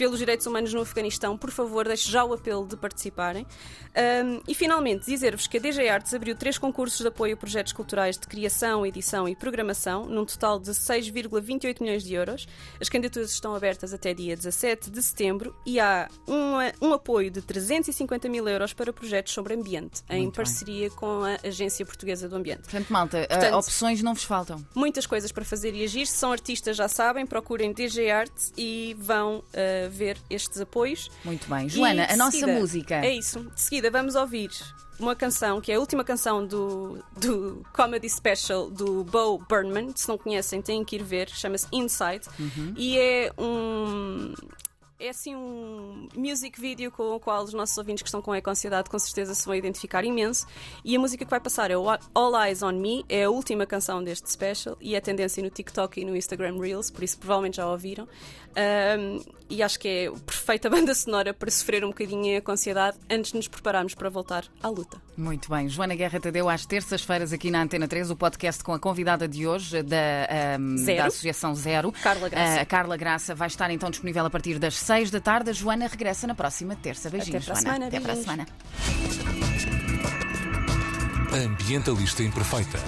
pelos 0.01 0.17
direitos 0.17 0.47
humanos 0.47 0.73
no 0.73 0.81
Afeganistão, 0.81 1.37
por 1.37 1.51
favor, 1.51 1.85
deixe 1.87 2.09
já 2.11 2.25
o 2.25 2.33
apelo 2.33 2.65
de 2.65 2.75
participarem. 2.75 3.45
Ahm, 3.95 4.39
e 4.47 4.55
finalmente, 4.55 5.05
dizer-vos 5.05 5.45
que 5.45 5.57
a 5.57 5.59
DG 5.59 5.87
Artes 5.87 6.11
abriu 6.11 6.35
três 6.35 6.57
concursos 6.57 6.99
de 7.01 7.07
apoio 7.07 7.35
a 7.35 7.37
projetos 7.37 7.71
culturais 7.71 8.17
de 8.17 8.25
criação, 8.25 8.83
edição 8.83 9.29
e 9.29 9.35
programação, 9.35 10.07
num 10.07 10.25
total 10.25 10.57
de 10.59 10.71
6,28 10.71 11.81
milhões 11.81 12.03
de 12.03 12.15
euros. 12.15 12.47
As 12.79 12.89
candidaturas 12.89 13.29
estão 13.31 13.53
abertas 13.53 13.93
até 13.93 14.11
dia 14.11 14.35
17 14.35 14.89
de 14.89 15.03
setembro 15.03 15.55
e 15.67 15.79
há 15.79 16.09
um, 16.27 16.87
um 16.87 16.93
apoio 16.93 17.29
de 17.29 17.39
350 17.43 18.27
mil 18.27 18.47
euros 18.47 18.73
para 18.73 18.91
projetos 18.91 19.31
sobre 19.33 19.53
ambiente, 19.53 20.01
em 20.09 20.23
Muito 20.23 20.35
bem. 20.37 20.43
parceria 20.45 20.89
com 20.89 21.21
a 21.23 21.47
Agência 21.47 21.85
Portuguesa 21.85 22.27
do 22.27 22.35
Ambiente. 22.37 22.63
Portanto, 22.63 22.87
malta, 22.89 23.21
ah, 23.25 23.27
Portanto- 23.37 23.53
opções 23.55 24.01
não 24.01 24.15
vos 24.15 24.23
faltam. 24.23 24.65
Muitas 24.73 25.05
coisas 25.05 25.31
para 25.31 25.45
fazer 25.45 25.75
e 25.75 25.83
agir. 25.83 26.07
Se 26.07 26.13
são 26.17 26.31
artistas, 26.31 26.75
já 26.75 26.87
sabem, 26.87 27.23
procurem 27.27 27.71
DG 27.71 28.09
Arts 28.09 28.51
e 28.57 28.95
vão 28.97 29.43
ah, 29.53 29.90
ver 29.91 30.17
estes 30.29 30.59
apoios. 30.61 31.09
Muito 31.23 31.47
bem. 31.49 31.69
Joana, 31.69 32.07
a 32.09 32.15
nossa 32.17 32.31
seguida- 32.31 32.53
música. 32.59 32.95
É 33.05 33.13
isso. 33.13 33.41
De 33.53 33.61
seguida 33.61 33.91
vamos 33.91 34.15
ouvir 34.15 34.49
uma 34.99 35.15
canção 35.15 35.59
que 35.59 35.71
é 35.71 35.75
a 35.75 35.79
última 35.79 36.03
canção 36.03 36.45
do, 36.45 37.03
do 37.17 37.65
Comedy 37.73 38.07
Special 38.09 38.69
do 38.69 39.03
Bo 39.03 39.39
Burnham. 39.49 39.91
Se 39.95 40.07
não 40.07 40.17
conhecem, 40.17 40.61
têm 40.61 40.83
que 40.83 40.95
ir 40.95 41.03
ver. 41.03 41.29
Chama-se 41.29 41.67
Inside. 41.71 42.27
Uhum. 42.39 42.73
E 42.77 42.97
é 42.97 43.31
um. 43.37 44.33
É 45.03 45.09
assim 45.09 45.35
um 45.35 46.07
music 46.15 46.61
video 46.61 46.91
com 46.91 47.15
o 47.15 47.19
qual 47.19 47.43
os 47.43 47.55
nossos 47.55 47.75
ouvintes 47.75 48.03
que 48.03 48.07
estão 48.07 48.21
com 48.21 48.35
eco-ansiedade 48.35 48.87
com 48.87 48.99
certeza 48.99 49.33
se 49.33 49.43
vão 49.47 49.55
identificar 49.55 50.05
imenso. 50.05 50.45
E 50.85 50.95
a 50.95 50.99
música 50.99 51.25
que 51.25 51.31
vai 51.31 51.39
passar 51.39 51.71
é 51.71 51.73
All 51.73 52.45
Eyes 52.45 52.61
on 52.61 52.73
Me, 52.73 53.03
é 53.09 53.23
a 53.23 53.29
última 53.31 53.65
canção 53.65 54.03
deste 54.03 54.29
special 54.29 54.77
e 54.79 54.93
é 54.93 55.01
tendência 55.01 55.41
no 55.41 55.49
TikTok 55.49 55.99
e 55.99 56.05
no 56.05 56.15
Instagram 56.15 56.59
Reels, 56.59 56.91
por 56.91 57.03
isso 57.03 57.17
provavelmente 57.17 57.57
já 57.57 57.67
ouviram. 57.67 58.07
Um, 58.55 59.19
e 59.49 59.61
acho 59.61 59.77
que 59.79 59.87
é 59.87 60.07
a 60.07 60.11
perfeita 60.11 60.69
banda 60.69 60.95
sonora 60.95 61.33
para 61.33 61.51
sofrer 61.51 61.83
um 61.83 61.89
bocadinho 61.89 62.41
com 62.41 62.51
ansiedade 62.53 62.97
antes 63.09 63.31
de 63.31 63.37
nos 63.37 63.47
prepararmos 63.49 63.93
para 63.93 64.09
voltar 64.09 64.45
à 64.63 64.69
luta. 64.69 65.01
Muito 65.17 65.49
bem. 65.49 65.67
Joana 65.67 65.93
Guerra 65.95 66.19
Tadeu, 66.19 66.47
às 66.49 66.65
terças-feiras 66.65 67.33
aqui 67.33 67.51
na 67.51 67.61
Antena 67.61 67.87
3, 67.87 68.09
o 68.11 68.15
podcast 68.15 68.63
com 68.63 68.73
a 68.73 68.79
convidada 68.79 69.27
de 69.27 69.45
hoje 69.45 69.83
da, 69.83 69.97
Zero. 70.77 70.97
da 70.99 71.05
Associação 71.07 71.53
Zero. 71.53 71.91
Carla 71.91 72.29
Graça. 72.29 72.59
Ah, 72.59 72.61
a 72.61 72.65
Carla 72.65 72.97
Graça 72.97 73.35
vai 73.35 73.47
estar 73.47 73.69
então 73.71 73.89
disponível 73.89 74.25
a 74.25 74.29
partir 74.29 74.57
das 74.57 74.75
6 74.75 75.11
da 75.11 75.19
tarde. 75.19 75.49
A 75.49 75.53
Joana 75.53 75.87
regressa 75.87 76.25
na 76.27 76.35
próxima 76.35 76.75
terça. 76.75 77.09
Beijinhos, 77.09 77.45
para 77.45 77.53
a 77.53 77.55
Joana. 77.61 77.73
semana, 77.73 77.87
Até 77.87 77.99
para 77.99 78.13
a 78.13 78.15
beijinhos. 78.15 78.47
semana. 78.47 81.45
Ambientalista 81.45 82.23
Imperfeita. 82.23 82.79